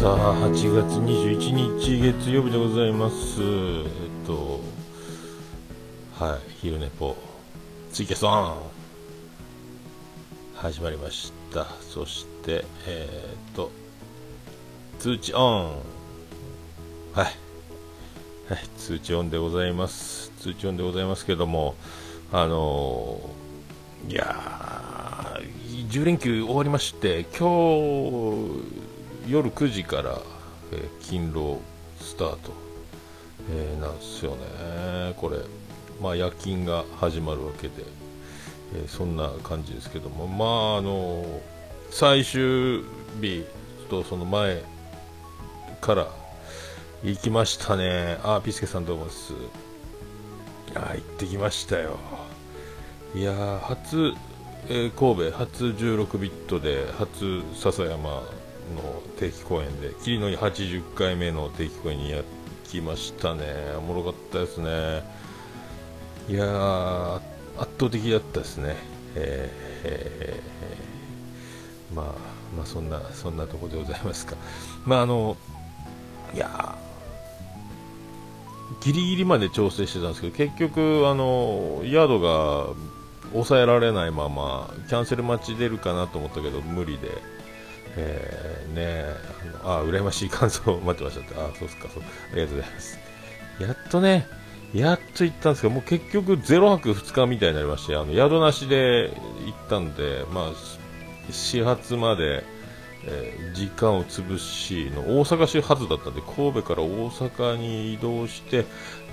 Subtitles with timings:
[0.00, 3.42] さあ8月21日月曜日でございます。
[3.42, 4.58] えっと
[6.18, 7.14] はい昼寝ぽ。
[7.92, 8.54] ツイキャスオン
[10.54, 11.66] 始まりました。
[11.82, 13.70] そしてえー、っと
[14.98, 15.66] 通知オン。
[17.12, 17.24] はい。
[17.24, 17.34] はい
[18.78, 20.32] 通知オンでございます。
[20.40, 21.74] 通知オンでございますけども
[22.32, 27.50] あのー、いやー10連休終わりまして今
[28.48, 28.89] 日
[29.28, 30.18] 夜9時から、
[30.72, 31.60] えー、勤労
[32.00, 32.52] スタート、
[33.50, 35.38] えー、なんですよね、これ、
[36.00, 37.84] まあ、夜勤が始まるわけで、
[38.74, 41.24] えー、そんな感じですけども、まあ、あの
[41.90, 42.82] 最終
[43.20, 43.44] 日
[43.88, 44.62] とその前
[45.80, 46.08] から
[47.02, 49.32] 行きましたね、あ、ピスケさんどうもです。
[50.74, 51.98] あ、行ってきましたよ。
[53.14, 54.12] いや初、
[54.68, 58.22] えー、神戸初16ビットで初笹山
[58.74, 62.22] の定期公演で霧の80回目の定期公演にや
[62.70, 63.42] きましたね。
[63.76, 65.02] おもろかったですね。
[66.28, 67.16] いや
[67.58, 68.76] 圧倒的だったですね。
[69.16, 72.06] えー、えー、まあ
[72.56, 74.36] まあそんなそんなとこでございますか。
[74.84, 75.36] まああの
[76.32, 76.78] いや
[78.80, 82.72] ギリギリまで調整してたんですけど結局あのヤードが
[83.32, 87.39] 抑えられないままキャンセル待ち出るかなと思ったけど無理で。
[87.96, 89.04] えー、ね
[89.62, 92.98] ああ、羨ましい感想を待ってましたって、あそうっすかそう、ありがとうございます。
[93.60, 94.26] やっとね、
[94.72, 99.10] やっと行ったんですけど、もう結局0泊2日みたいになりまして、あの宿なしで
[99.46, 100.52] 行ったんで、まあ、
[101.32, 102.44] 始発まで、
[103.04, 108.66] えー、時間を潰しの大阪市発だったんで神戸から大阪に移動して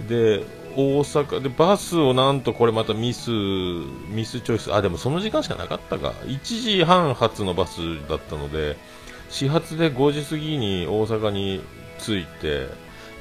[0.09, 0.44] で
[0.78, 4.72] 大阪でバスをなんとこれまたミスミスチョイス。
[4.72, 6.14] あでもその時間しかなかったか。
[6.25, 8.78] 1時半発のバスだったので
[9.31, 11.61] 始発で5時過ぎに大阪に
[11.98, 12.67] 着いて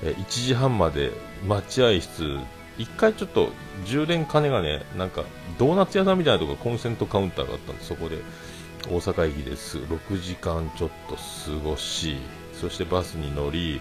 [0.03, 1.12] 1時半まで
[1.49, 2.39] 待合室。
[2.77, 3.49] 1回ちょっと
[3.87, 5.25] 充電金がねなんか
[5.59, 8.19] ドーナツ屋さんみたいなところコンセントカウンターがあったんでそこで
[8.91, 9.78] 大阪駅です。
[9.78, 11.21] 6時間ちょっと過
[11.65, 12.19] ごし
[12.53, 13.81] そしてバスに乗り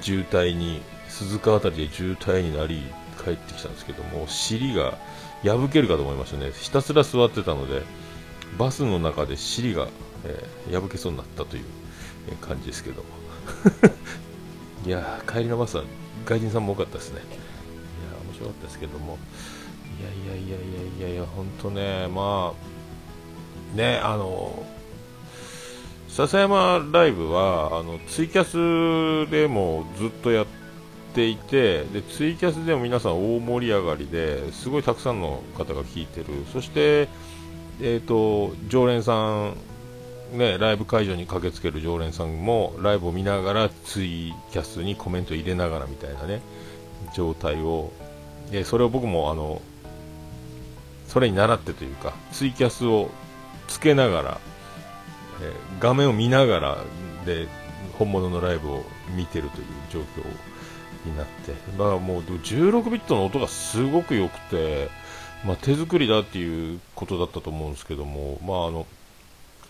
[0.00, 2.82] 渋滞に鈴鹿辺りで渋滞になり
[3.24, 4.98] 帰ってきたんですけども尻が
[5.44, 6.52] 破けるかと思いましたね。
[6.52, 7.82] ひたすら座ってたので
[8.58, 9.88] バスの中で尻が、
[10.24, 11.64] えー、破けそうになったという、
[12.40, 13.08] 感じですけども。
[14.86, 15.84] いや帰りのバスは
[16.24, 17.20] 外人さんも多かったですね。
[17.20, 19.18] いや面白かったですけども。
[20.00, 22.52] いやいやいやいやいやいや本当ねま
[23.74, 24.64] あねあの
[26.08, 30.61] 笹山ライブはあのツイキャスでもずっとやって
[31.14, 36.26] ていてでツイキャスでも皆さん大盛り上がりですごいたくさんの方が聞いてる。
[36.52, 37.08] そして、
[37.80, 39.56] えーと、常連さん
[40.32, 46.40] ね、ライブ会場に駆けつける常連さんもライブを見ながらツイキャスにコメント入れながらみたいなね
[47.14, 47.92] 状態を
[48.50, 49.60] でそれを僕もあの
[51.06, 53.10] それに習ってというかツイキャスを
[53.68, 54.40] つけながら、
[55.42, 56.78] え、画面を見ながら
[57.26, 57.46] で
[57.98, 58.84] 本物のライブを
[59.14, 60.24] 見てるという状況
[61.04, 64.88] になって、まあ、もう16ビットの音がすごく良くて、
[65.44, 68.86] まあ、手作りだっていうことだったと思うんですけども、まあ、あの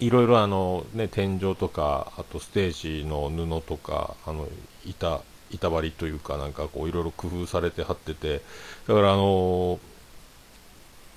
[0.00, 4.48] いろいろあの、ね、天井とかあとステージの布とかあの
[4.84, 8.40] 板板張りというかなんかこういろいろ工夫されて貼ってて
[8.88, 9.78] だからあの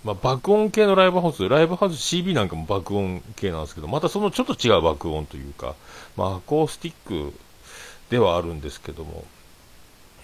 [0.06, 5.74] まあ、爆音系のライブハウス、ライブハウス CB なんかも爆音系なんですけど、またそのちょっと違う爆音というか、
[6.16, 7.34] まあ、アコースティック
[8.12, 9.26] ではあるんですけども、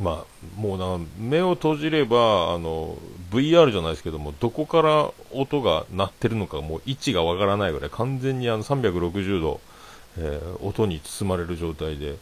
[0.02, 2.98] まあ、もうな目を閉じればあの
[3.30, 9.62] VR じゃないですけどもどこから音が鳴ってるのかもう位置がわからないぐらい完全にあの360度、
[10.18, 12.18] えー、音に包まれる状態で。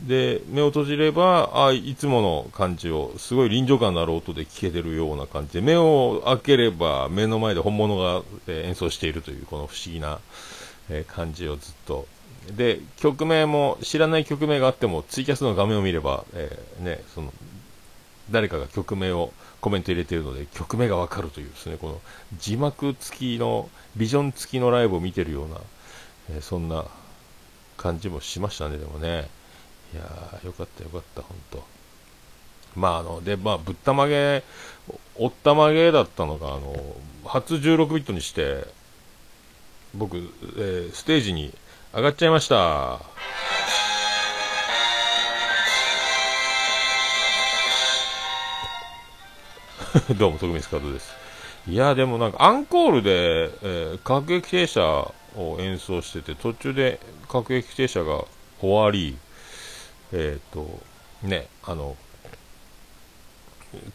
[0.00, 10.18] で目を閉じればあいつもの感じをすごい臨場感のある音で聞けてるような感じで目を開ければ目の前で本物が、えー、演奏しているというこの不思議な、
[10.88, 12.06] えー、感じをずっと
[12.56, 17.32] で曲名も知らない曲名があってもツイキャスの画面を見れば、えー、ね、その
[18.30, 22.00] 誰かが曲名をコメント入れているので曲名がわかるというですねこの
[22.38, 25.56] 字幕付きのビジョン付きのライブを見てるような、
[26.36, 26.86] えそんな
[27.76, 29.28] 感じもしましたねでもね。
[29.92, 31.62] いやー、よかったよかった、本当。
[32.74, 34.42] まあ、あの、で、まあ、ぶったまげ、
[35.16, 38.66] おったまげだったのが、あの、初16ビットにして、
[39.94, 41.54] 僕、えー、ステージに
[41.94, 43.00] 上がっちゃいました。
[50.16, 51.12] どうも、徳光カードです。
[51.68, 54.82] いや、でもなんか、アンコールで、えー、各駅停車
[55.36, 56.98] を演奏してて、途中で
[57.28, 58.24] 各駅停車が
[58.58, 59.18] 終わり、
[60.14, 60.80] えっ、と、
[61.20, 61.98] ね、あの、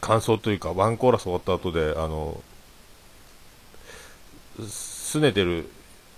[0.00, 2.40] 感想というか、ワンコーラス終わった後で、あの、
[4.60, 5.68] 拗ねてる、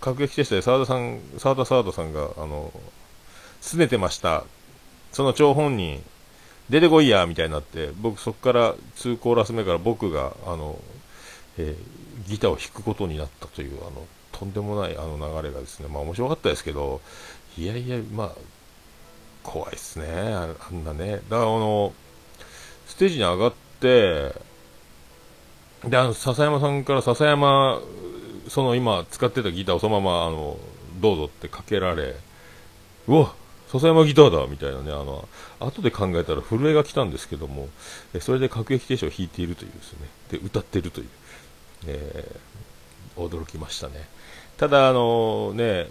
[0.01, 2.73] 各撃テストで澤田さん、澤田澤田さんが、あの、
[3.63, 4.45] 拗ねてました。
[5.13, 6.03] その張本人、
[6.71, 10.79] 出てこいや、みたいになって、僕そこから2コーラス目から僕が、あの、
[11.59, 17.01] えー、ギターを弾くことになったという、あの、とんでもないあの流れがですね、まあ面白かったですけど、
[17.59, 18.33] いやいや、まあ、
[19.43, 21.17] 怖いっすね、あんなね。
[21.17, 21.93] だからあの、
[22.87, 24.35] ステージに上がって、
[25.85, 27.81] で、あの、笹山さんから笹山、
[28.51, 30.59] その今使ってたギターをそのまま、あの、
[31.01, 32.17] どうぞってかけられ、
[33.07, 33.33] うわ
[33.69, 35.29] 笹山ギターだみたいなね、あの、
[35.61, 37.69] 後で考えたら震えが来たんですけども、
[38.19, 39.99] それで各駅停車を弾いているというですね、
[40.33, 41.09] で、歌ってるという、
[41.87, 44.09] えー、驚きましたね。
[44.57, 45.87] ただ、あのね、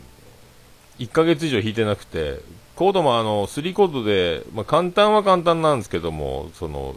[1.00, 2.42] 1ヶ月以上弾いてなくて、
[2.76, 6.94] コードもあの、3コードで、まあ、簡単は簡単なんですけども、その、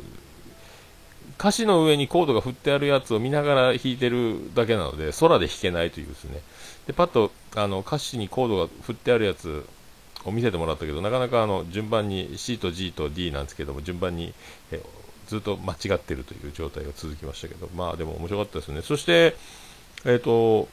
[1.42, 6.40] 歌詞の上にコードが振ってあるやつを見ながら弾いてるだけなので、空で弾けないというですね。
[6.86, 9.66] で、パッと、あの、歌詞にコードが振ってあるやつ
[10.24, 14.32] を見せてもらったけど、なかなかあの、順番に C と G と D なんですけども、順番に、
[14.70, 14.80] え
[15.26, 18.80] ずっと間違ってるという状態が続きましたけど、まあでも面白かったですね。
[18.80, 19.34] そして、
[20.04, 20.68] えっ、ー、と、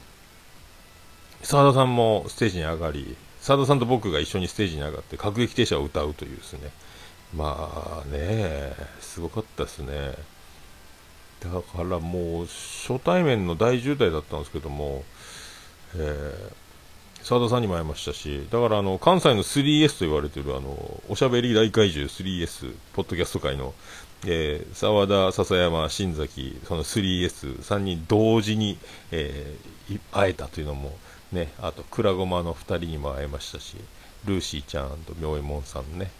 [1.42, 6.70] 澤田さんもステージに上がり、澤田さんと僕が一緒にステージに上がって、各駅停車を歌うというですね、
[7.36, 10.14] まあね、すごかったですね。
[11.42, 15.04] だからもう初対面の大渋滞だったんですけども、
[15.96, 23.74] えー、澤田さんにも会いましたし、だからあの関西の 3S と言われているあのおしゃべり大怪獣 3S、ポッドキャスト界の、
[24.26, 28.78] えー、沢田、笹山、新崎、その 3S3 人同時に、
[29.12, 30.98] えー、会えたというのも、
[31.32, 33.78] ね、あと、くらごまの2人にも会えましたし、
[34.26, 36.12] ルーシーちゃんと妙右衛門さんね、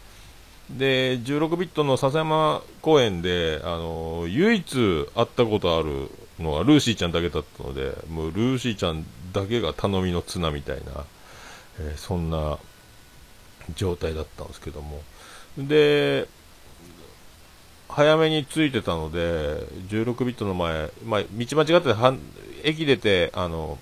[0.78, 11.04] で16ビットの笹山公園であの唯一会ったことあるのはルーシーちゃんだけだったのでもうルーシーちゃんだけが頼みの綱みたいな、
[11.80, 12.58] えー、そんな
[13.74, 15.02] 状態だったんですけども。
[15.58, 16.28] で
[17.88, 21.92] 早めに着いてたので16ビットの前、まあ、道間違って
[22.62, 23.78] 駅出てあの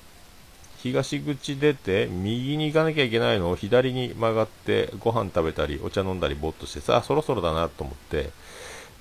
[0.83, 8.31] 東口出て、右に行かなきゃいけないのを左に曲がって、ご飯食べたり、お茶飲んだり、ぼっとして、さ、そろそろだなと思って、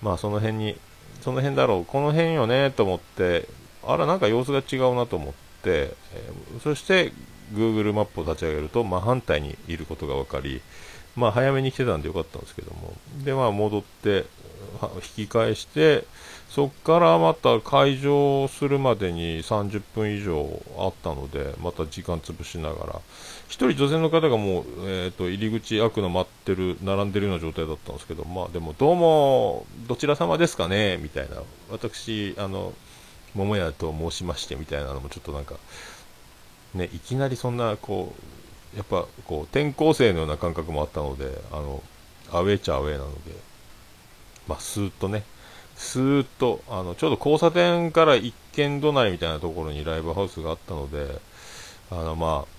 [0.01, 0.75] まあ、その辺に、
[1.21, 3.47] その辺だろう、この辺よね、と思って、
[3.85, 6.31] あら、なんか様子が違うなと思って、え、
[6.63, 7.13] そして、
[7.53, 10.62] Google マップを立ち上げると、真反対にいることが分かり、
[11.15, 14.25] まあ、早めに来てたんでよかったんですけども、で、まあ、戻って、
[15.18, 16.06] 引き返して、
[16.50, 23.01] そこからまた開場するまでに30分以上あったので、また時間潰しながら、1
[23.50, 31.38] 人女性の方がもう、えーと、入り口開くの待ってる、並んでるような状態だったんですけど、まあでも、どうも、どちら様ですかねみたいな、
[31.69, 32.73] 私、あの、
[33.35, 35.56] 桃屋と申しましてみたいなのもちょっとなんか、
[36.73, 38.38] ね、いきなりそんな、こう、
[38.75, 41.81] やっぱこう転校生のような感覚もあったので、あの
[42.31, 43.31] アウェーちゃアウェーなので、
[44.47, 45.23] まあ、スーッとね、
[45.75, 51.19] スーッと、あの、ちょうど交差点から一軒隣みたいなところにライブハウスがあったので、
[51.91, 52.57] あの、まあ、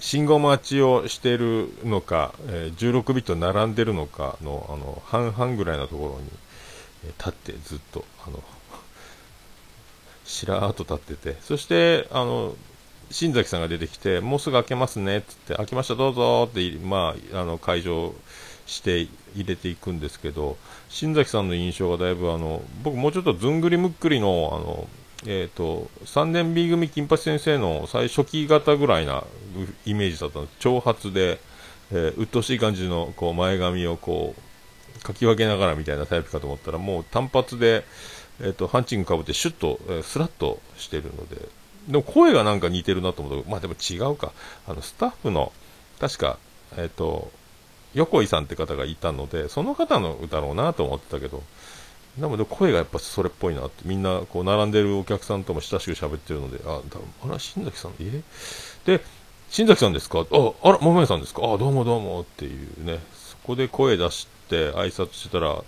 [0.00, 6.28] 信号待ちをしているのか、えー、16ビット並んでるのかの、あの、半々ぐらいのところに、
[7.06, 8.42] え、立ってずっと、あの、
[10.24, 12.54] しらーっと立ってて、そして、あの、
[13.10, 18.14] 新崎さんが出てきて、もうすぐ開けますねって言って、開きました、どうぞって、まあ、あの、会場
[18.66, 20.56] して入れていくんですけど、
[20.88, 24.88] 新崎さんの印象がだいぶあの、僕もうちょっとずんぐりむっくりの、あの、
[25.26, 29.24] えっ、ー、と、3年 B 組金八先生の最初期型ぐらいな
[29.86, 30.56] イメージだったんです。
[30.60, 31.40] 長髪で、
[31.92, 37.84] えー、鬱陶しい感じのこう前髪をこう、かき分けながらみたいなタイプかと思ったら、もう単発で、
[38.40, 41.48] えっ、ー、と、ハンチングかぶってシュッと、えー、スラッとしてるので、
[41.88, 44.32] でも声がなんか似てるなと思ったまあでも違うか。
[44.66, 45.52] あの、スタッフの、
[46.00, 46.38] 確か、
[46.76, 47.30] えっ、と、
[47.94, 51.42] 横井さんって方がいたので、その方の歌ろうなと思ってたけど、
[52.18, 56.80] なので声がやっぱそれっぽいなって、みんなこう並んでるお客さんとも親しく喋ってるので、あ、
[57.24, 58.22] あら、新崎さん、え？
[58.84, 59.00] で、
[59.50, 60.20] 新崎さんですか？
[60.20, 61.42] あ、あら、桃屋さんですか？
[61.42, 65.62] あ、どうもどうもっていうね、そこで声出して挨拶してたら、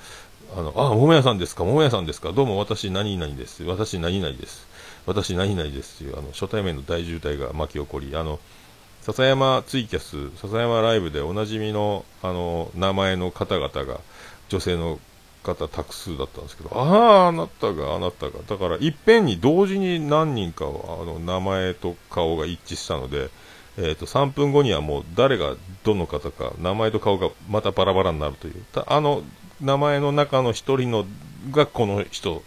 [0.56, 1.64] あの、あ、桃屋さんですか？
[1.64, 2.32] 桃屋さんですか？
[2.32, 3.64] どうも私何々です。
[3.64, 4.66] 私何々です。
[5.06, 8.38] 私何々ですという、あの、初対面の大渋滞が巻き起こり、あの、
[9.06, 14.00] 笹山ツイキャス、笹山ライブでおなじみのあの名前の方々が
[14.48, 14.98] 女性の
[15.44, 23.30] 方多数だったんですけど、ああ、あなたが、あなたが、だからいっぺんに同時に何人かはあの名前と顔が一致したので、
[23.78, 28.64] えーと、3分後にはもう誰がどの方か名前と顔がまたバラバラになるという。
[28.86, 29.22] あの
[29.60, 31.06] 名前の中の1人の
[31.52, 32.42] がこの人。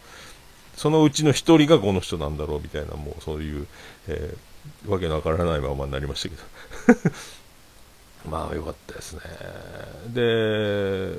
[0.76, 1.34] そのうちの1
[1.66, 3.68] 人がこの人なんだろうみたいなもうそういう、
[4.08, 4.34] え、
[4.88, 7.10] わけのわからないままになりましたけど。
[8.30, 9.22] まあよかったですね。
[10.08, 11.18] で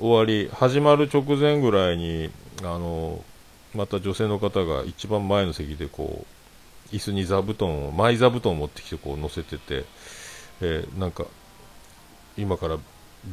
[0.00, 2.30] 終わり始まる直前ぐらいに
[2.60, 3.24] あの
[3.74, 6.24] また女性の方が一番前の席でこ
[6.92, 9.84] う椅子に座布団をマイ座布団を持ってきてこう乗せてて、
[10.60, 11.26] えー、なんか
[12.36, 12.78] 今から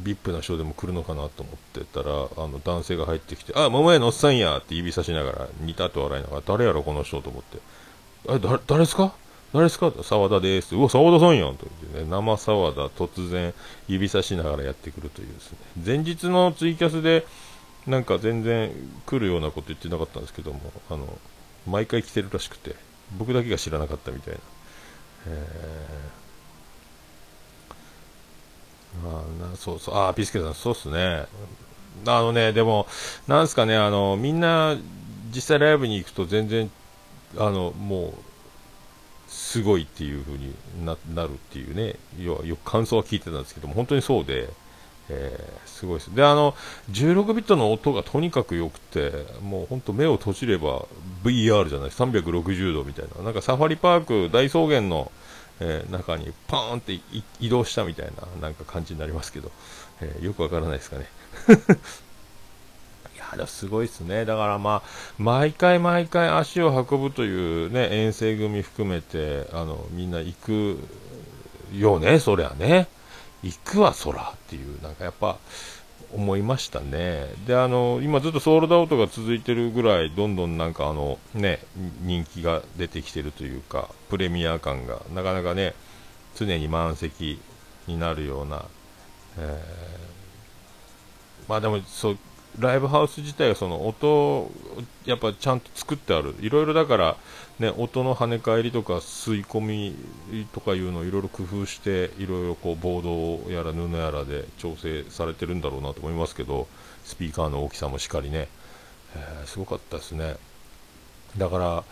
[0.02, 7.58] VIP な人でも来るのかなと思ってたらあの男性が入ってきて「あ桃屋のおっさんや」って指さしながら似たと笑いながら「誰やろこの人」と思って
[8.28, 9.12] 「えだ誰ですか？
[9.52, 12.10] 誰ですか?」沢田です」うわ沢田さんやん」と言ってね。
[12.10, 13.54] 生沢田突然
[13.88, 15.58] 指さしながらやってくるというですね。
[15.84, 17.26] 前日のツイキャスで
[17.86, 18.72] なんか全然
[19.06, 21.06] 来るようなこと言ってなかったんですけどもあの
[21.66, 22.74] 毎回来てるらしくて
[23.16, 24.40] 僕だけが知らなかったみたいな、
[25.28, 29.96] えー、あなそうそう。
[29.96, 31.26] あピスケさんそうっすね。
[32.06, 32.86] あのねでも
[33.28, 34.76] なんすかねあのみんな
[35.32, 36.70] 実際ライブに行くと全然
[37.38, 38.12] あのもう
[39.28, 40.54] すごいっていう風に
[40.84, 44.48] なるっていうね要はよく感想は聞いてたんですけども本当にそうで
[45.08, 46.14] えー、すごいです。
[46.14, 46.54] で、あの、
[46.90, 50.86] 16ビットの音がとにかく良くて、もう本当目を閉じれば
[51.22, 55.12] VR じゃない、360度みたいな、なんかサファリパーク大草原の、
[55.60, 57.00] えー、中にパーンって
[57.40, 59.52] 移動したみたいな、なんか感じになりますけど、
[60.00, 61.06] えー、よくわからないですかね。
[63.34, 64.24] いや、すごいですね。
[64.24, 70.78] だからまあ、毎回毎回足を運ぶというね、遠征組含めて、あの、みんな行く
[71.72, 72.88] よね、そりゃね。
[73.42, 75.38] 行くわ、そらっていう、なんかやっぱ
[76.12, 77.26] 思いましたね。
[77.46, 81.60] で、あの、今ずっとソールドアウトが続いてるぐらい、どんどんなんかあの、ね、
[82.02, 85.74] 人気が出てきてるというか、プレミア感が、なかなかね、
[86.36, 87.40] 常に満席
[87.86, 88.64] になるような、
[89.38, 92.18] えー、まあでも、そう、
[92.58, 94.50] ライブハウス自体はその音、
[95.04, 96.34] やっぱちゃんと作ってある。
[96.40, 97.16] いろいろだから、
[97.58, 106.66] ね、音の跳ね返りとか吸い込みとかいうのをいろいろ工夫して、いろいろこうボードやら布やらで調整されてるんだろうなと思いますけど、
[107.04, 108.48] スピーカーの大きさもしっかりね、
[109.14, 110.36] えー、すごかったですね。
[111.36, 111.84] だから、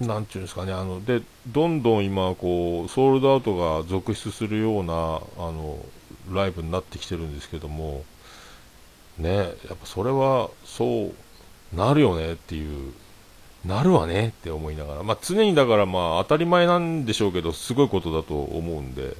[0.00, 5.78] なんていうんですかね、あのでどんどん今こう、ソールドアウトが続出するようなあの
[6.32, 8.04] ライブになってきてるんですけども、
[9.18, 11.12] ね、やっぱそれはそ
[11.72, 12.92] うなるよねっていう、
[13.64, 19.14] なるわねって思いながら、まあ、常にだからまあ当たり前なんでしょうけど、すごいことだと思うんで、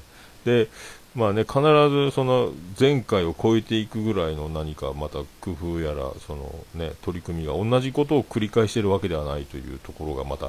[0.45, 0.69] で、
[1.15, 10.47] まあね、必ずその前回を超えていくぐらいの何かまた工夫やら、そのね、取り組みが同じことを繰り返しているわけではないというところがまた、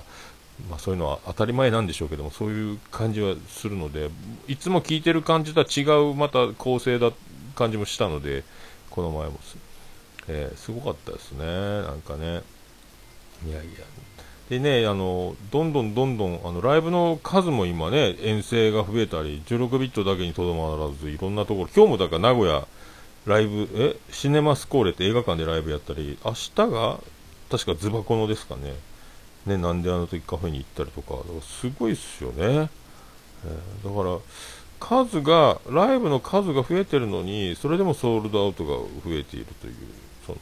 [0.69, 4.09] まあ、そういうのは当たり前なんでしょうけども、そういう感じはするので、
[4.47, 7.11] いつも聞いてる感じとは違うまた構成だ
[7.55, 8.43] 感じもしたので、
[8.95, 9.57] この前もす,、
[10.29, 12.41] えー、すごかったですね、なんかね。
[13.45, 13.85] いやいや。
[14.49, 22.67] でね、あの、どんどんどんどん、あの、ライブの数も今ね、遠征が増えたり、16ビットだけにとどまらず、いろんなところ、今日もだから名古屋、
[23.25, 26.99] ライブ、え、シネマスコーレって映画館でライブやったり、明日が、
[27.49, 28.75] 確かズバコのですかね。
[29.47, 32.69] ね、なんであの時カフェに行ったりとか、かすごいっすよね。
[33.45, 34.19] えー、だから、
[34.79, 39.75] 数が、ライブの数が増えてるのに、それでもソールドアウトが増えているという、
[40.25, 40.34] そ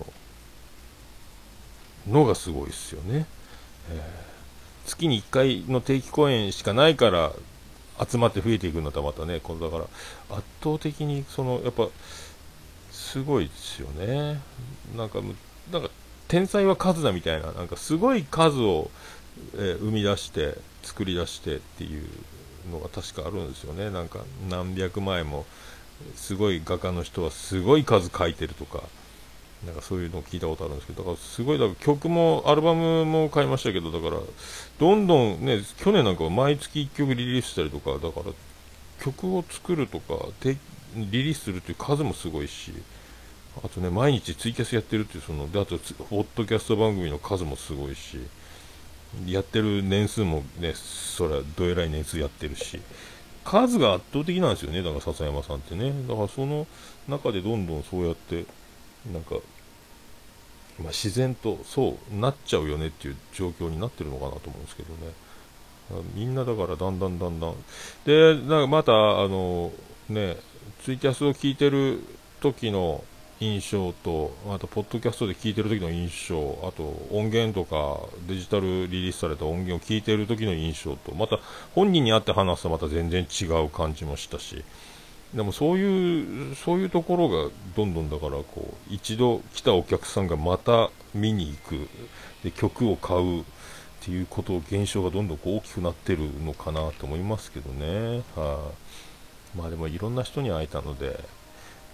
[2.08, 3.26] の、のがすごいですよね。
[3.90, 7.32] えー、月に1回の定期公演しかないから、
[8.06, 9.78] 集まって増えていくんだったらまたね、このだか
[10.30, 11.88] ら、圧倒的に、その、やっぱ、
[12.92, 14.42] すごいですよね。
[14.98, 15.20] なんか、
[15.72, 15.90] なんか、
[16.28, 18.90] 天才は数だみたいな、なんかすごい数を、
[19.56, 22.08] えー、生み出して、作り出してっていう
[22.72, 23.90] のが確かあるんですよね。
[23.90, 25.46] なんか何百枚も
[26.16, 28.84] すごい画家の人はすごい数書いてるとか
[29.66, 34.22] なんかそういうのを聞いたことあるんですけどだからすごいだから曲もアルバムも買いましたけどだから
[34.80, 38.34] どんどんね去年なんかは毎月1曲リリースしたりとかだから
[39.02, 40.58] 曲を作るとかリ
[40.96, 42.74] リースするっていう数もすごいし
[43.64, 48.18] あとね毎日ツイキャスやってるっていうそのであとポッドキャスト番組の数もすごいし
[49.26, 52.80] やってる年数もね、それはどえらい年数やってるし、
[53.44, 55.94] 数が圧倒的なんですよね、だから笹山さんってね。
[56.08, 56.66] だからその
[57.08, 58.46] 中でどんどんそうやって、
[59.12, 59.36] なんか、
[60.80, 65.12] まあ、自然とそうなっちゃうよねっていう状況になってるのかなと思うんですけどね。
[66.16, 67.56] みんなだからだんだんだんだん。
[68.06, 69.72] で、なんかまた、あの、
[70.10, 70.38] ね、
[70.84, 72.04] ツイキャスを聞いてる
[72.42, 73.04] 時の
[73.44, 81.40] 印象とあとポッドキャストで聞いてる時の印象あと音源とかデジタルリリースされた音源を聞いてる時の印象とまた
[81.76, 84.64] 本人に会って話すとまた全然違う感じもしたし。
[85.34, 91.90] でもそういうそういうところがどんどんだからこう一度来たお客さんがまた見に行く。
[92.44, 93.44] で曲を買うっ
[94.02, 98.22] ていうこと現象がどんどんこう大きくなってるのかなと思いますけどね。
[98.36, 98.72] は
[99.56, 101.20] あ、まあでもいろんな人に会えたので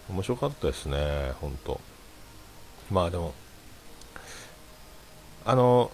[0.09, 1.79] 面白かったですね本当。
[2.91, 3.33] まあでも
[5.45, 5.91] あの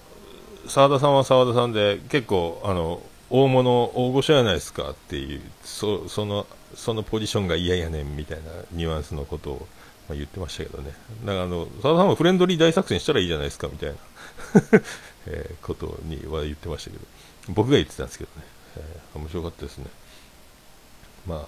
[0.67, 9.67] 澤田さんは澤田さんで結構あの大物大御所やないですかっていうそそのそのポジションが嫌やねんみたいなニュアンスのことを、
[10.09, 10.93] まあ、言ってましたけどね。
[11.25, 13.95] だからあの澤田さんはフレンドリー大作戦したらいいじゃないですかみたいな
[15.27, 17.05] えー、ことには言ってましたけど。
[17.49, 18.45] 僕が言ってたんですけどね、
[18.77, 19.85] えー、面白かったですね。
[21.27, 21.47] まあ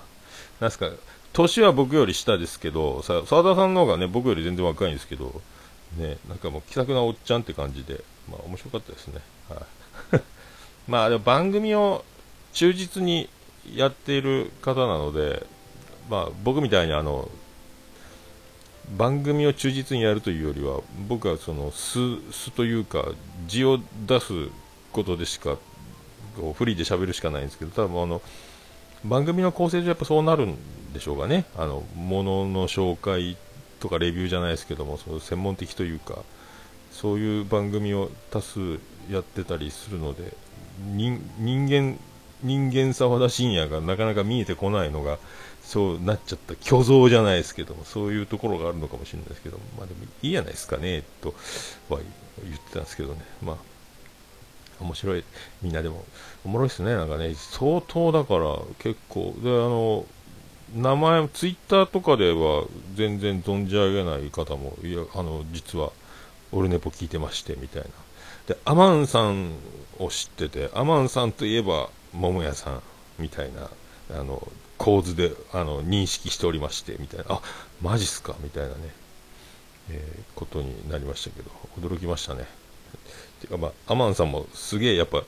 [0.60, 0.90] なんすか
[1.38, 5.42] 年は僕より下ですけど澤田さんの方がね僕より全然若いんですけど
[5.96, 9.20] ねなんかもう気さくなおっちゃんって感じでまあ面白かったですね。
[9.48, 9.62] は
[10.18, 10.22] い。
[10.90, 12.04] まあでも番組を
[12.54, 13.30] 忠実に
[13.72, 15.46] やっている方なので、
[16.10, 17.30] まあ、僕みたいにあの
[18.98, 23.12] 番組を忠実にやるというよりは僕はその素素というか
[23.46, 24.34] 字を出す
[24.92, 25.58] ことでしか
[26.38, 28.22] こうフリーで喋るしかないんですけど多分あの
[29.06, 30.58] 番組の構成上やっぱそうなるん
[30.94, 31.46] でしょうかね。
[31.58, 33.38] あのものの紹介
[33.80, 36.20] とかレビューじゃないですけどもその専門的というか
[36.92, 38.80] そういう番組を多数
[39.12, 40.34] やってたりするので
[40.88, 41.98] 人間
[42.44, 45.18] 人間沢田信也がなかなか見えてこないのが
[45.64, 51.34] そうなっちゃった虚像じゃないですけどもそういうところがあるのかもしれないですけどまあでもいいじゃないですかねと
[51.90, 52.00] は
[52.44, 53.22] 言ってたんですけどね。
[53.44, 53.77] まあ
[54.80, 55.24] 面白い。
[55.62, 56.06] みんなでも。
[56.46, 56.96] おもろいですね。
[56.96, 59.34] なんかね相当だから結構。
[59.44, 60.06] であの
[60.76, 62.66] 名前ツイッターとかでは
[62.96, 65.92] 全然存じ上げない方もいやあの実は
[66.52, 67.90] オルネポ聞いてましてみたいな。
[68.48, 69.52] でアマンさん
[70.00, 72.82] を知っててアマンさんといえば桃屋さん
[73.20, 73.70] みたいな
[74.20, 77.26] あの構図であの認識しておりましてみたいな。
[77.30, 77.42] あ
[77.82, 78.76] マジっすかみたいなね、
[79.90, 82.46] えー、ことになりましたけど驚きましたね。
[83.40, 85.24] ていうかまあアマンさんもすげえやっぱ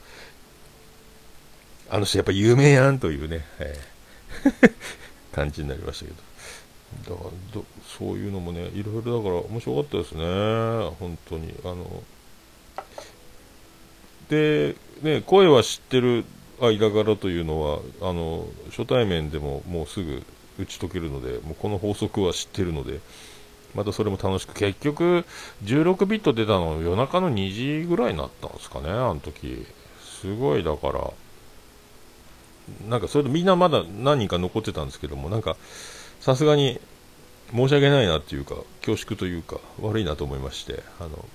[1.89, 4.72] あの人やっぱ有名やんというね、えー、
[5.36, 6.30] 感じになりましたけど。
[7.08, 10.24] だからそういうのもねいろいろだから面白かったですね
[11.00, 11.54] 本当に。
[11.63, 12.04] あの
[14.30, 16.26] でね声は知ってる
[16.62, 20.24] 間柄というのはあの初対面でももうすぐ
[20.60, 23.00] 打ち解けるのでもうこの法則は知ってるので
[23.75, 25.25] またそれも楽しく結局
[25.63, 29.65] 16ビット出たの夜中の2時ぐらいになったんですかねあの時
[30.01, 31.12] すごいだから
[32.88, 35.55] なんかそれでみんなまだ何人か残ってたんですけどもなんか
[36.19, 36.79] さすがに
[37.51, 38.55] 申し訳ないなっていうか
[38.86, 41.25] 恐縮というか悪いなと思いましてあの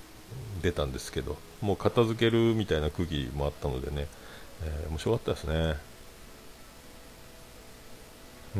[0.61, 4.07] 出たんですけどもう片付けるみたいな空気もあったのでね
[4.63, 5.75] えー、面白かったですね。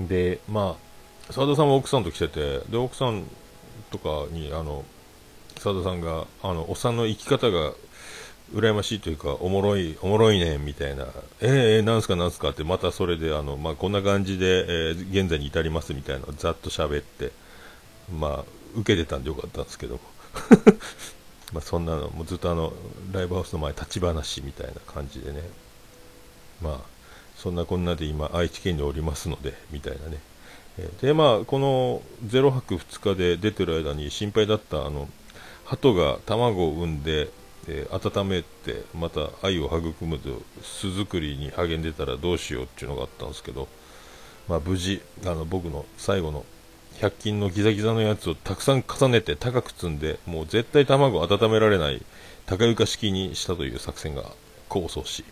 [0.08, 0.78] で、ま
[1.30, 3.24] あ、澤田さんは奥さんと来てて、で、奥さん
[3.92, 4.84] とかに、あの、
[5.58, 7.74] 澤田さんが、あの、おっさんの生き方が
[8.54, 11.06] 羨ましいというか、おもろい、おもろいね、みたいな、
[11.42, 17.32] えー、えー、なんすかなんすかって、またそれで、あの、まあ、こんな感じで、えー、現在に至りますみたいなざっと喋って、
[18.18, 20.02] まあ、受けてたんでよかったんですけども。
[21.54, 22.74] まあ、そんなの、もうずっとあの、
[23.12, 25.42] ライブハウスの前立ち話みたいな感じでね、
[26.62, 26.96] まあ
[27.36, 30.20] そんなこんなで今愛知県におりますのでみたいなね、
[31.02, 35.08] でまあこの0泊2日で出てる間に心配だったあの
[35.64, 37.30] 鳩が卵を産んで、
[37.68, 43.68] えー、温めてまた愛を育むと巣作りに励んでたらどうしようっていうのがあったんですけど、
[44.50, 46.46] まあ、無事あの僕の最後の
[46.96, 52.04] 100均のギザギザのやつをたくさん重ねて高く積んでもう絶対卵を温められない
[52.46, 54.24] 高床式にしたという作戦が
[54.70, 55.24] 功を奏し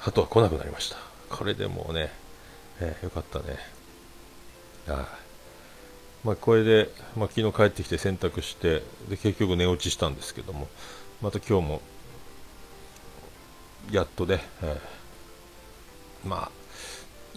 [0.00, 0.96] 鳩は来なくなりました。
[1.28, 2.10] これでもうね、
[2.80, 3.58] えー、よかったね。
[6.24, 10.68] まあ、これで、まあ、昨日帰ってきて洗濯してで結局寝落ちしたんですけども
[11.22, 11.82] また今日も
[13.90, 16.50] やっとね、えー、ま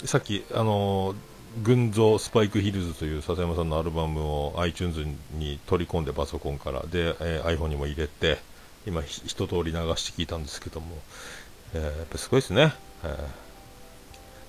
[0.04, 1.16] あさっきあのー、
[1.64, 5.06] 群像スパイクヒルズという笹山さんのアルバムを iTunes
[5.38, 8.40] に取り込んでパソコンからで、えー、iPhone にも入れて
[8.86, 10.98] 今一通り流して聞いたんですけども
[11.76, 12.74] えー、やっぱすごいですね。
[13.04, 13.28] えー、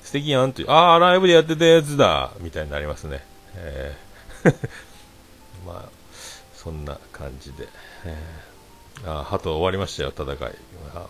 [0.05, 3.25] 素敵やんってああ、ライブでやってたやつだみたいになりますね。
[3.57, 4.55] えー、
[5.67, 5.89] まあ、
[6.55, 7.67] そんな感じで。
[8.05, 10.55] えー、あ、鳩終わりましたよ、戦い。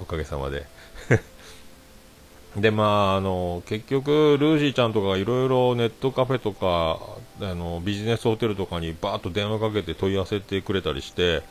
[0.00, 0.66] おかげさまで。
[2.56, 7.00] でまああの結局ルーシーちゃんとかいろいろネットカフェとか
[7.40, 11.42] あのビジネスホテルとかにバーッと電話かけて問い合わせてくれたりして、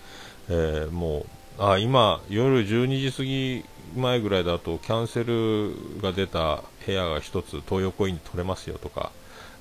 [0.47, 1.25] えー、もう
[1.59, 9.11] あ今夜12時過ぎ前ぐらいだとキャンセルが出た部屋が1つ東横インで取れますよとか、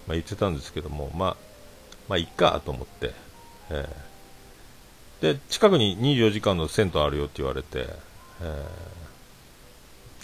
[0.06, 1.36] まあ、言ってたんですけどもまあ
[2.08, 3.12] まあいっかと思って、
[3.70, 7.86] えー、で近くに24時間の銭湯あるよって言われて、
[8.40, 9.02] えー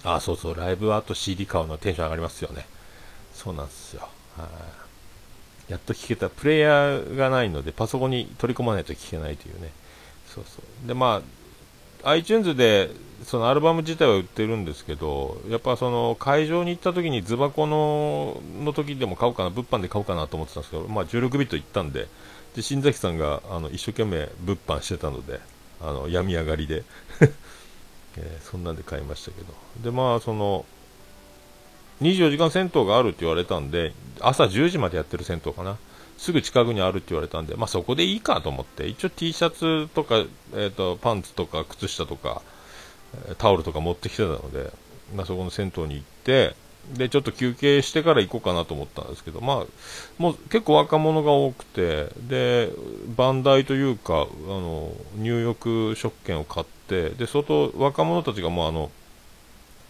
[0.04, 2.66] あ、そうそう、ライブアート CD 買うのテンション上がりますよね。
[3.34, 4.08] そうなんですよ。
[4.36, 4.48] は。
[5.68, 6.30] やっと聴けた。
[6.30, 9.70] プレイヤーがないので、パソコンに取り込まないと聴けないというね。
[10.26, 10.88] そうそう。
[10.88, 11.22] で、ま
[12.04, 12.90] あ、iTunes で、
[13.24, 22.08] そのアルバム自体は売ってるんですけど、やっぱその会場に行った時にズバコのの時でも買おうかな、物販で買おうかなと思ってたんですけど、まあ16ビット行ったんで、
[22.54, 25.40] で、新崎さんがあの一生懸命物販してたので、
[25.80, 26.84] あの、病み上がりで
[28.16, 29.54] えー、そんなんで買いましたけど。
[29.82, 30.64] で、まあ、その、
[32.02, 35.76] 24時間銭湯があるって言われたんで、朝10時までやってる銭湯かな。
[36.16, 40.16] すぐ近くにあるって言われたんで、まあ、そこでいいかと思って、一応 T シャツとか、
[40.54, 42.42] えーと、パンツとか靴下とか、
[43.38, 44.72] タオルとか持ってきてたので、
[45.14, 46.54] まあ、そこの銭湯に行って、
[46.94, 49.66] で、ちょっと休憩してから行こうかなと思ったんですけど、まあ、
[50.18, 52.70] もう結構若者が多くて、で、
[53.16, 58.90] バンダイというか、あの、入浴食券を買って、で、外、若者たちがもうあの、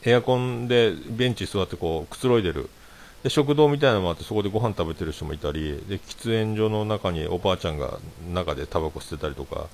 [0.04, 2.68] エアコンでベンチ座ってこう、くつろいでる。
[3.22, 7.98] で、食堂みたいなのもあって、そこでご飯食べてる人もいたり、で、喫煙所の中におばあちゃんが
[8.32, 9.66] 中でタバコ捨てたりとか、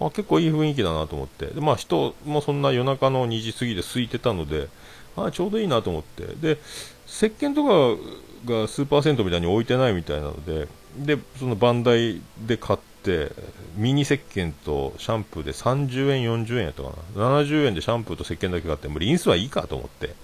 [0.00, 4.68] あ、結構いい雰囲気だなと思って、で、まあ人もそんな夜中の2時過ぎで空いてたので、
[5.16, 6.26] あちょうどいいなと思って。
[6.26, 6.58] で
[7.06, 8.00] 石鹸とか
[8.44, 13.32] がスーパー銭湯みたいに置いてないみたいなのででそのバンダイで買って
[13.76, 17.42] ミニ石鹸とシャンプーで30円40円やったかな。
[17.42, 20.14] 70円でシャンプーと石鹸だけ買ってもうリンスはいいかと思って。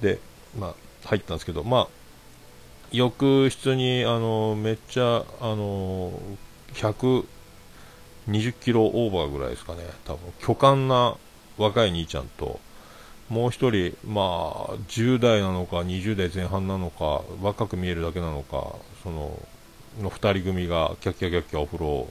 [0.00, 0.18] で
[0.58, 0.74] まあ
[1.08, 1.88] 入ったんですけどまあ
[2.92, 6.12] 浴室にあのめっちゃあの
[8.28, 9.80] 20キロオーバーぐらいですかね。
[10.04, 10.32] 多分。
[10.40, 11.16] 巨漢な
[11.58, 12.60] 若い兄ちゃんと
[13.28, 19.38] もう1人、まあ、10代なのか20代前半なのか若く見えるだけなのかその
[20.00, 22.08] の2人組がキャッキャキャッキャお風呂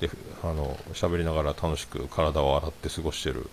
[0.00, 0.08] で
[0.42, 3.50] あの喋りながら楽しく体を洗って過ごしてる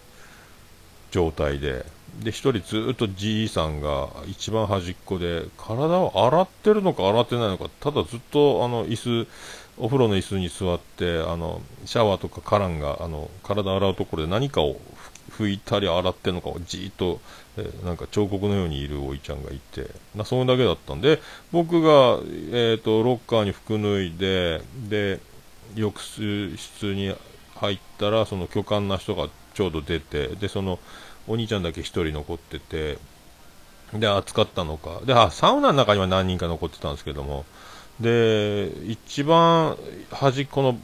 [1.11, 1.85] 状態で。
[2.23, 9.27] で1人ずっとじいさんが一番端っこで体を洗ってるのか洗ってないのかただずっとあの椅子
[9.77, 14.77] お風呂の椅子に座ってあのシャワーとかカランがあの体洗うところで何かを
[15.37, 17.19] 拭いたり洗ってんのかをじーっと、
[17.57, 21.19] えー、なんか彫刻のようにいるおいちゃんがいて、なそれだけだったんで、
[21.51, 22.19] 僕が、
[22.51, 25.19] えーと、ロッカーに服脱いで、で、
[25.75, 27.13] 浴室に
[27.55, 30.79] 入ったら、その巨漢な人がちょうど出て、で、その
[31.27, 32.97] お兄ちゃんだけ1人残ってて、
[33.93, 35.01] で、暑かったのか。
[35.05, 37.45] で、あ、サウナの中には何人か残ってたんですけども、
[37.99, 39.77] で、一番
[40.11, 40.77] 端っこの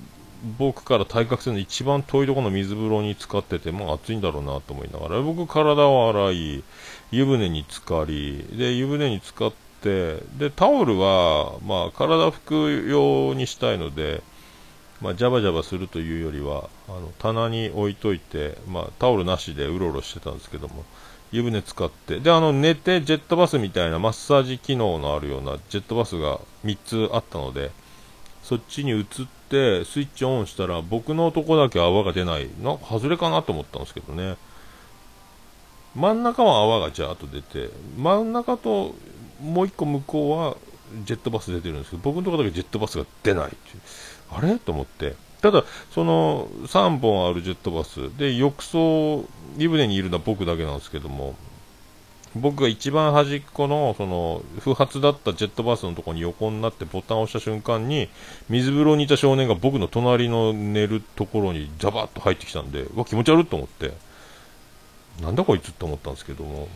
[0.57, 6.63] 僕から対角線の一番遠いところの水風呂に浸かってて、まあ暑いんだろうなと思いながら、僕体を洗い、
[7.11, 14.23] 湯船に浸かり、で、湯船に浸かって、で、タオルは、まあ体拭く用にしたいので、
[15.01, 20.85] まあ、ジャバジャバするというよりは、あの、棚に置いといて、まあ、タオルなしでうろうろしてたんですけども、
[21.31, 27.71] 湯船使って、で、あの、寝てジェットバスみたいなマッサージ機能のあるようなジェットバスが3つあったので、
[28.43, 29.05] そっちに移っ
[29.49, 32.49] て、スイッチオンしたら、僕のとこだけ泡が出ない。
[32.61, 34.35] なんか外れかなと思ったんですけどね。
[35.95, 38.95] 真ん中は泡がジャーっと出て、真ん中と
[39.41, 40.57] もう一個向こうは
[41.05, 43.81] ジェットバス出てるんですけど、僕のとこだけジェットバスが出ないっていう。
[44.31, 44.57] あれ？
[44.57, 45.15] と思って。
[45.41, 49.25] ただ、その3本あるジェットバスで浴槽、
[49.57, 51.35] 湯船にいるのは僕だけなんですけども、
[52.35, 58.07] 僕が一番端っこのその不発だったジェットバスのところに横になってボタンを押した瞬間に
[58.47, 63.91] 水風呂にいた少年が僕の隣の寝るところにザバッと入ってきたんでうわ気持ち悪いと思って
[65.21, 66.69] なんだこいつって思ったんですけども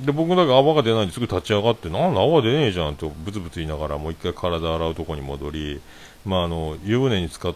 [0.00, 5.82] で僕だけ泡が出ないんですぐ立ち上がってなんだ泡出ねえじゃんとブツブツ言いながらもう一回体洗うとこに戻り、
[6.24, 7.54] まあ、あの湯船に浸かっ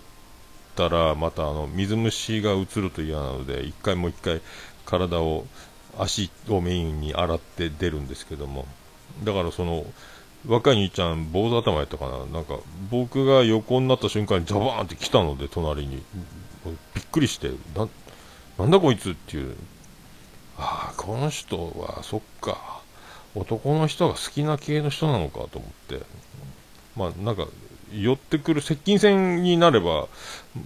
[0.77, 4.41] たらまたあの水虫が移ると嫌なので一回もう一回
[4.85, 5.47] 体を
[5.99, 8.67] 足をメインに洗って出るんですけども。
[9.25, 9.87] だからその
[10.47, 12.27] 若い兄ちゃん坊主頭やったかな。
[12.27, 12.59] なんか
[12.91, 16.03] 僕が横になった瞬間にザバーンって来たので隣に。
[16.95, 17.89] びっくりしてな
[18.59, 19.57] なんだこいつっていう。
[20.59, 22.83] ああこの人はそっか。
[23.35, 26.05] 男の人が好きな系の人なのかと思って。
[26.97, 27.47] まあなんか
[28.03, 30.09] 寄ってくる接近戦になれば、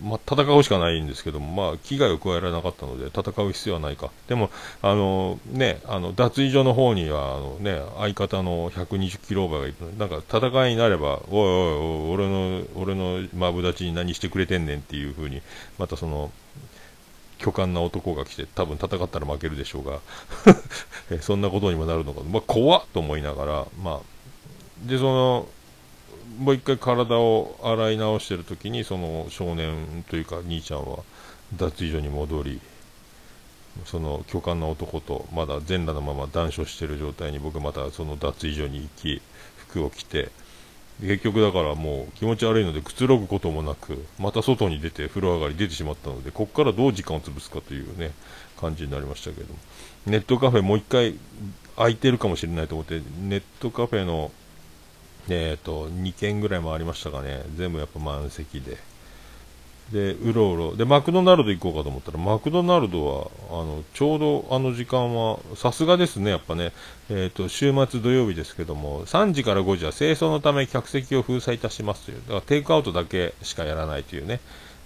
[0.03, 4.11] まあ、戦うしかないんですけども、まあ、危害を加えられなかったので、戦う必要はないか。
[4.29, 4.51] でも、
[4.83, 15.43] あの、ね、あの、脱衣所の方には、あのね、相方の120キロオーバーがいるなんか、戦いになれば、おいおいおい、俺の、俺のマブダチに何してくれてんねんっていう風に、
[15.79, 16.31] またその、
[17.41, 20.01] 巨漢な男が来て、多分戦ったら負けるでしょうが
[21.23, 24.01] そんなことにもなるのか、まあ、怖っと思いながら、まあ、
[24.87, 25.49] で、その、
[26.41, 31.01] もう一回体を洗い直してる時にその少年というか兄ちゃんは
[31.55, 32.61] 脱衣所に戻り
[33.85, 39.21] その巨漢な男とまだ全裸のまま談笑してる状態に僕またその脱衣所に行き
[39.59, 40.31] 服を着て
[41.03, 48.13] 結局だからもう気持ち悪いのでくつろぐこともなくまた外に出て風呂上がり出てしまったのでここからどう時間を潰すかというね
[48.59, 49.55] 感じになりましたけど
[50.07, 51.17] ネットカフェもう一回
[51.77, 54.31] 空いてるかもしれないと思ってネットカフェの
[55.29, 58.79] えーと、2軒ぐらい回りましたかね、全部やっぱ満席で、
[59.93, 60.77] でうろうろ。
[60.77, 66.73] で、マクドナルド行こうかと思ったら、マクドナルドはあのちょうどあの時間は、さすがですね、やっぱね、
[67.09, 74.41] えーと、週末土曜日ですけども、3時から5時は清掃のため客席を封鎖いたしますという、だからテイクアウトだけしかやらないというね。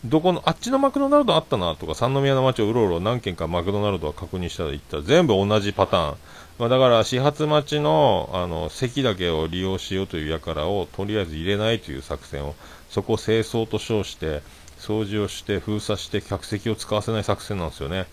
[0.04, 4.98] どこの、あっちのマクドナルドあったなとか、三宮の街をうろうろ何軒かマクドナルドは確認したら行った。
[4.98, 6.16] ら、全部同じパターン。
[6.58, 12.54] まあ、だから始発待ちのあの席だけを利用しようという輩をとりあえず入れないという作戦を
[12.90, 14.40] そこを清掃と称して
[14.78, 18.06] 掃除をして封鎖して客席を使わせない作戦なんですよね。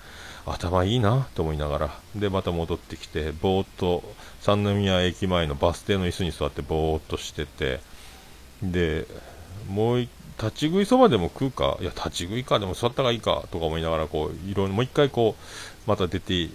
[0.47, 1.99] 頭いいなと思いながら。
[2.15, 4.03] でまた戻ってきてぼーっと
[4.39, 7.79] 三宮駅前のバス停の椅子に座ってぼーっとしてて。
[8.63, 9.05] で
[9.69, 10.09] もう一
[10.41, 11.77] 立ち食いそばでも食うか？
[11.81, 12.59] いや立ち食いか。
[12.59, 13.43] でも座った方がいいか。
[13.51, 16.45] とか思いながらこういろいろもう一回こうまた出て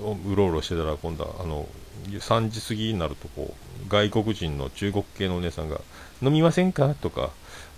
[0.00, 1.66] うろうろしてたら今度はあの
[2.08, 3.54] 3時過ぎになるとこ
[3.86, 5.80] う外国人の中国系のお姉さんが
[6.22, 6.94] 飲みませんか？
[6.94, 7.30] とか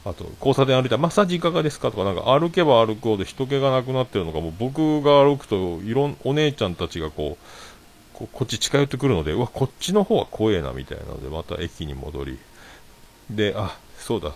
[0.04, 1.90] あと交差点歩いたらマッサージいかがですか？
[1.90, 7.44] とかなんか歩けば歩くほど人気がなくなってるのかもう僕が歩くといろんお姉ちゃんたちがこう
[8.14, 12.38] ここっち近寄ってくるのでうわこっちの方は怖えなみたいなのでまた駅に戻り。
[13.30, 14.32] であそうだ。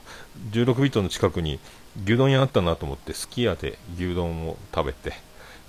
[0.51, 1.59] 16ビットの近くに
[2.05, 5.12] 牛丼屋あったなと思ってすき家で牛丼を食べて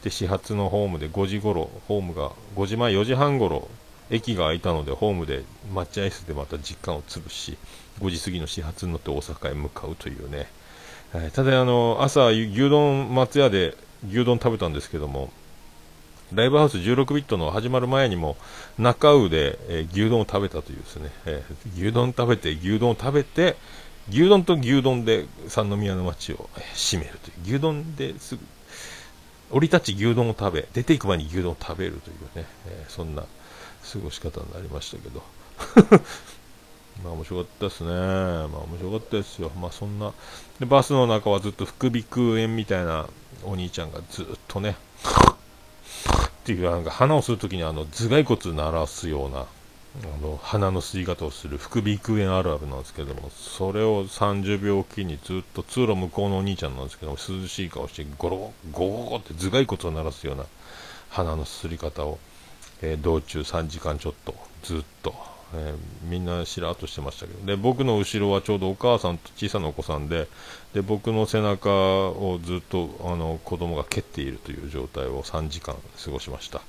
[0.04, 3.68] で始発のホームで5時頃ホームが5時前4時半頃
[4.10, 7.58] 駅が開いたのでホームで待合室でまた時間を潰し
[8.00, 10.48] 5時過ぎの始発に乗って大阪へ向かうというね、
[11.14, 13.76] えー、ただあの朝牛丼松屋で
[14.08, 15.32] 牛丼食べたんですけども
[16.34, 18.36] ライブハウス16ビットの始まる前にも
[18.78, 23.56] 中尾で、え、牛丼を食べたというですね、えー、牛丼食べて牛丼を食べて
[24.10, 28.42] 牛丼と牛丼で三宮の街を、えー、締めるという牛丼ですぐ
[29.52, 35.24] 降り立ち牛丼を食べ、出ていく前に牛丼を食べるというね、え、そんな過ごし方になりましたけど。
[37.04, 37.90] まあ面白かったですね。
[37.90, 39.52] まあ面白かったですよ。
[39.60, 40.12] まあそんな。
[40.60, 43.08] で、バスの中はずっと副鼻腔炎みたいな
[43.44, 44.76] お兄ちゃんがずっとね、
[46.10, 49.46] っていうなんか鼻をするときにあの頭蓋骨鳴らすような
[50.02, 60.46] あの鼻の吸い方をする副鼻腔炎あるあるなんですけどもそれを30秒おきにずっと通路向こうのお兄ちゃんなんですけども涼しい顔してゴロゴゴゴって頭蓋骨を鳴らすような
[61.10, 62.18] 鼻のすり方を、
[62.82, 65.14] えー、道中3時間ちょっとずっと、
[65.56, 67.46] えー、みんなしらっとしてましたけど。
[67.46, 70.28] で僕の後ろはちょうどお母さんと小さなお子さんで
[70.74, 76.62] で僕の背中をずっとあの子供が蹴っているという状態を3時間過ごしました。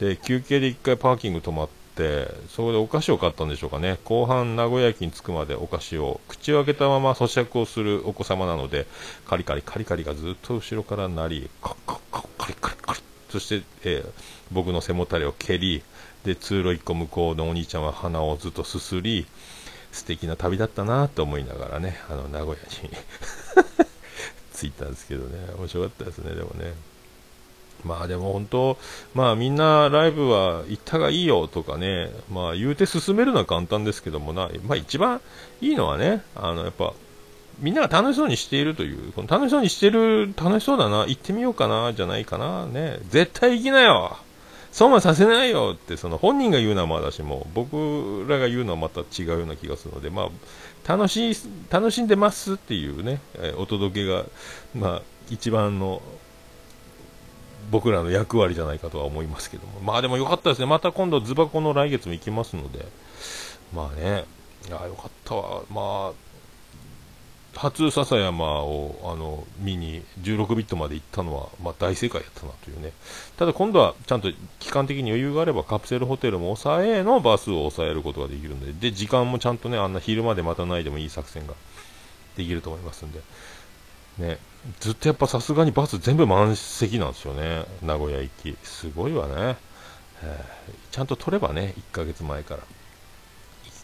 [0.00, 3.98] で休憩で1回パーキング止まってそこでお菓子を買ったんでしょうかね。
[4.04, 8.86] 後半名古屋駅に着くまでお菓子を口を開けたまま咀嚼をするお子様なので
[9.26, 12.05] カリカリカリカリがずっと後ろから鳴りカッカッ。
[13.36, 14.10] そして、えー、
[14.50, 15.82] 僕の背もたれを蹴り
[16.24, 19.26] で通路1個向こうのお兄ちゃんは鼻をずっとすすり
[19.92, 22.90] 素敵な旅だったなと思いながらねあの名古屋に
[24.56, 25.38] 着いたんですけどね。
[25.58, 26.72] 面白かったですねでもね。
[27.84, 28.78] まあでも本当、
[29.14, 35.20] まあみんなライブは行ったがいいよとかね、まあ言うて進めるのは簡単ですけどもな、まあ一番
[35.60, 36.94] いいのはね、あのやっぱ、
[37.58, 44.16] みんなが楽しそうにしているという、この楽しそうにしてる、楽しそうだな、行ってみようかな、じゃないかな、ね、絶対行きなよ。
[44.72, 45.72] 損はさせないよ。
[45.74, 50.28] って、その本人が言うのはまだしも、僕らが言うのはまた違うような気がするので、まあ、
[50.86, 51.34] 楽しい、
[51.70, 54.24] 楽しんでますっていうね、えお届けが、
[54.74, 56.02] まあ、一番の
[57.70, 62.86] 僕らの役割じゃないかとは思いますけども、まあでも良かったですね、また今度、ズバコの来月も行きますので、
[63.74, 64.24] まあね、
[64.68, 66.25] いや、よかったわ、まあ、
[67.56, 72.92] 初笹山をあの見に16ビットまで行ったのは、まあ、大正解やったなというね、
[73.38, 81.54] ただ今度はちゃんと期間的に余裕があればカプセルホテルも抑えのバスを抑えることができるので、で時間もちゃんとね、あんな昼まで待たないでもいい作戦が
[82.36, 83.20] できると思いますんで、
[84.18, 84.38] ね、
[84.80, 89.56] ずっとやっぱさすがにバス全部満席なんですよね、名古屋行き、すごいわね、
[90.22, 92.62] えー、ちゃんと取ればね、1ヶ月前から、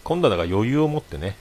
[0.04, 1.37] 今度はだから余裕を持ってね、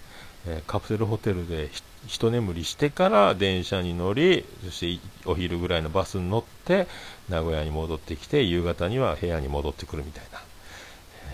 [0.47, 1.69] え、カプセルホテルで
[2.07, 6.87] 一眠りしてから電車に乗り、そしてお昼ぐらいのバスに乗って、
[7.29, 10.39] 名古屋に戻ってきて、夕方には部屋に戻ってくるみたいな、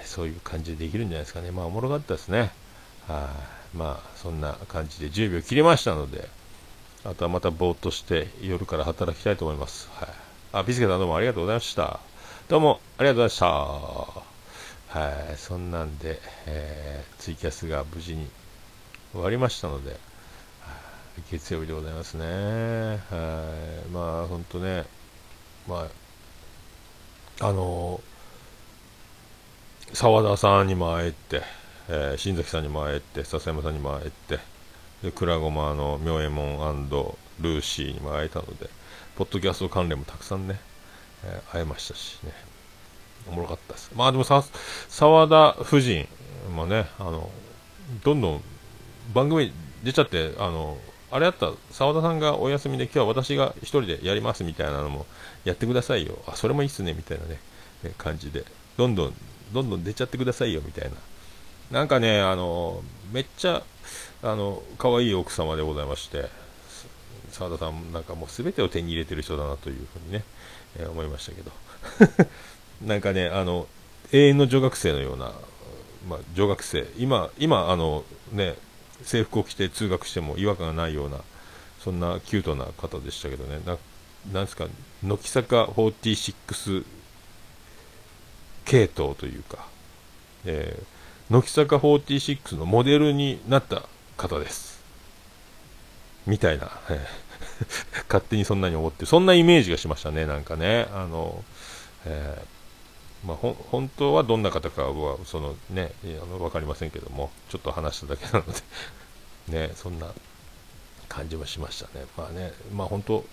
[0.03, 1.51] そういう感じでできるんじゃないですかね。
[1.51, 2.51] まあ、おもろかったですね。
[3.07, 3.29] は
[3.73, 6.27] い、まあ、そんな感じで10秒切れましたので、
[7.05, 9.89] あとはまたぼーっとして夜から働きたいと思います。
[9.93, 10.09] はい。
[10.51, 11.99] あ、ビスケさんどうもありがとうございました。
[12.49, 14.23] どうもありがとうございまし
[14.93, 14.97] た。
[14.99, 18.27] はい、そんなんで、えー、ツイキャスが無事に
[19.13, 20.06] 終わりましたので、
[21.31, 22.25] 月曜日でございますね。
[22.25, 23.89] はい。
[23.89, 24.85] まあ、ほんとね、
[25.67, 25.87] ま
[27.39, 28.01] あ、あの
[29.93, 31.41] 澤田さんにも会えて、
[31.89, 34.39] えー、新崎さんにも会えて、笹山さんにも会えて、
[35.03, 36.89] で、くらごまの妙右衛門
[37.39, 38.69] ルーシーにも会えたので、
[39.15, 40.59] ポッドキャスト関連もたくさんね、
[41.23, 42.31] えー、会えましたしね、
[43.27, 43.91] おもろかったです。
[43.95, 44.43] まあでもさ、
[44.89, 46.07] 澤田夫人
[46.53, 47.29] もね、あの、
[48.03, 48.41] どんどん
[49.13, 49.53] 番組
[49.83, 50.77] 出ちゃって、あの、
[51.09, 55.05] あれやった、澤田さんがお休みで今日は私が1人でやりますみたいなのも
[55.45, 56.17] やってくださいよ。
[56.27, 57.39] あ、それもいいっすね、みたいなね、
[57.97, 58.43] 感じで、
[58.77, 59.13] どんどん、
[59.53, 60.97] どんどん出ちゃってくださいよ、みたいな。
[61.71, 63.63] なんかね、あの、めっちゃ、
[64.21, 66.29] あの、可愛い奥様でございまして、
[67.31, 70.23] 澤田さんなんかもう全てを手に入れてる人だなというふうにね、
[70.77, 71.51] えー、思いましたけど。
[72.85, 73.67] なんかね、あの、
[74.11, 75.31] 永遠の女学生のような、
[76.07, 78.55] まあ、女学生、今、今、あの、ね、
[79.07, 81.19] 制服を着て通学しても違和感がないような、
[81.79, 83.77] そんなキュートな方でしたけどね、な
[84.33, 84.67] なんですか、
[85.01, 86.83] 乃木坂46
[88.65, 89.65] 系統というか、
[90.45, 93.83] えー、乃木坂46のモデルになった
[94.17, 94.83] 方です。
[96.25, 97.07] みたいな、え、
[98.09, 100.87] 勝手にそんなに思って、そんなイメージがしましたね、なんかね。
[100.93, 101.43] あの、
[102.05, 102.56] えー
[103.25, 108.61] まあ、本当はどんな方かはその、ね、あの分かりませんけども、ちょっと話しただけなので
[109.67, 110.07] ね、そんな
[111.09, 112.05] 感じもしましたね。
[112.17, 113.25] まあね、まあ本当、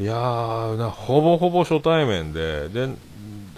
[0.00, 2.88] いやーほぼほぼ初対面で、で、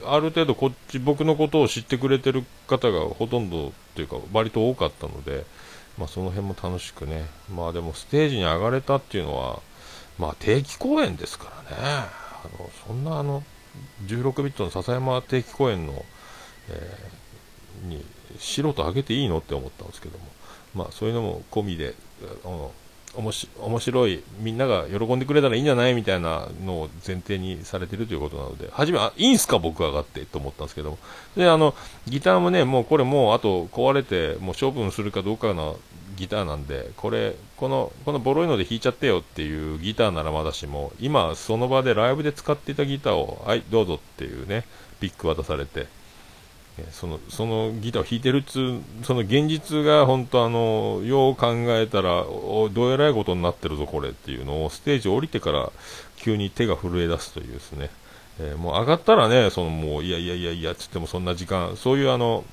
[0.05, 5.45] ある程度こっち、僕のことを知ってくれてる方がほとんどというか、割と多かったので、
[5.99, 9.61] まあその辺も楽しくね、まあでもステージに上がれたっていうのは、
[10.19, 12.09] まあ定期公演ですからね、あ
[12.59, 13.43] の、そんなあの、
[14.07, 16.05] 16ビットの笹山定期公演の、
[16.69, 18.05] えー、に
[18.39, 19.39] 素人上げていいの？
[19.39, 20.25] って思ったんですけども、
[20.75, 21.95] まあ、そういうのも込みで、
[22.45, 22.73] あの
[23.17, 30.99] 面白い、みんなが喜んでくれたらいいんじゃないみたいなのを前提にされてるということなので、初め、あ、いいんすか僕上がってと思ったんですけども。
[31.37, 31.75] で、あの、
[32.07, 35.79] ギターもね、もうこれもうあと壊れて、もう処分するかどうかの
[36.17, 44.67] ギターなんで、これ、この、このボロいので弾いちゃってよっていうギターならまだしも、今、その場でライブで使っていたギターを、はい、どうぞっていうね、
[45.01, 45.89] ピック渡されて、
[46.93, 55.71] そのそのギターを弾いてるっつう、その現実が本当あの、よう考えたら、どうえらいことになってるぞ、これっていうのを、ステージ降りてから
[56.17, 57.91] 急に手が震え出すというですね、
[58.39, 62.45] えー、もう上がったらね、そのもう、いやいやいやいやっつってもそんな時間、そういうあの、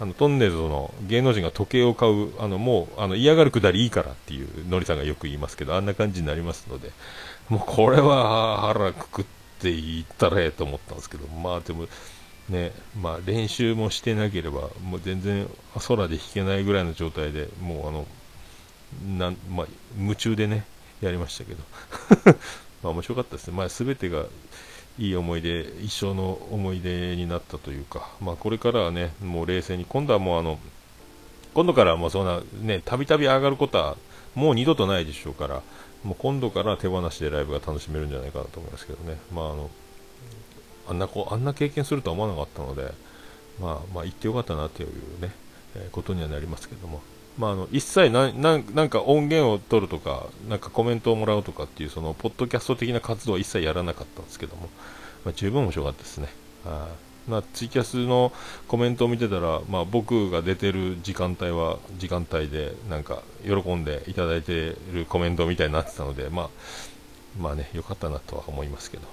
[0.00, 6.90] あのトンネルの芸能人が時計を買う、あのもうあの嫌がるくだりいいからっていう、のりさんがよく言いますけど、あんな感じになりますので、
[7.48, 9.24] もうこれは腹くくっ
[9.60, 11.86] ていったらええと思ったんですけど、まあでも、
[12.48, 15.48] ねまあ、練習もしてなければ、もう全然
[15.86, 18.06] 空で弾けないぐらいの状態でもうあの
[19.16, 20.64] なん、まあ、夢中でね
[21.00, 21.62] やりましたけど。
[22.82, 24.24] まあ面白かったですね、まあ、全てが
[24.98, 30.58] いい思い出、一生の思い出になったというか、まあ、これからはねもう冷静に、今度はもうあの
[31.54, 33.96] 今度からもうそんなねたびたび上がることは
[34.34, 35.62] もう二度とないでしょうから、
[36.04, 39.18] もう今度から手放しでライブが楽しめるんじゃないかなと思いますけどね。
[39.32, 39.70] まああの
[40.88, 42.92] あんなこあんな経験するとは思わなかったので、
[43.60, 44.88] まあ、まあ、行ってよかったなという
[45.20, 45.32] ね、
[45.76, 47.02] えー、ことにはなりますけども、
[47.38, 54.68] まあ、あの一切ななんか音源を取るとか、なんかコメントをもらうとかっていう、そのポッドキャスト的な活動は一切やらなかったんですけども、
[55.24, 56.28] まあ、十分面白かったですね。
[56.64, 56.88] あ
[57.28, 58.32] まあ、ツイキャスの
[58.66, 66.48] コメントを見てたら、まあ、僕が出てる時間帯は時間帯でなんか喜んでいただいてるコメントみたいになってたので、まあ、
[67.40, 69.08] まあね、良かったなとは思いますけど。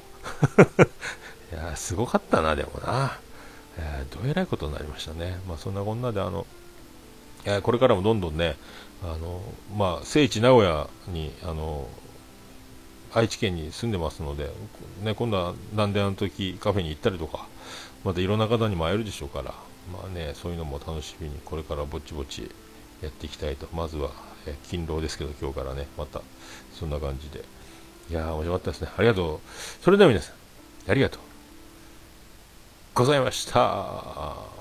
[1.52, 3.18] いやすごかったな、でもな。
[3.78, 5.39] えー、どえらいことになりましたね。
[5.47, 6.45] まあ、そんなこんなで、あの、
[7.45, 8.58] え、これからもどんどんね、
[9.04, 9.41] あの、
[9.76, 11.88] まあ、聖地名古屋に、あの、
[13.14, 14.52] 愛知県に住んでますので、
[15.04, 17.47] ね、今度はなんであの時カフェに行ったりとか、
[18.04, 19.56] またいろんな方にも会えるでしょうから、
[19.91, 22.52] まあね、そういうのも楽しみに、これからぼちぼち
[23.02, 24.12] やっていきたいと、まずは、
[24.45, 26.22] え勤労ですけど、今日からね、また、
[26.74, 27.43] そんな感じで。
[28.10, 28.89] いやー、面白かったですね。
[28.95, 29.39] ありがとう。
[29.84, 31.29] それでは皆さん、ありがとう
[32.94, 34.59] ございました。